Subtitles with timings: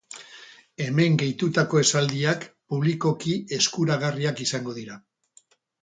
[0.85, 5.03] Hemen gehitutako esaldiak publikoki eskuragarriak izango dira.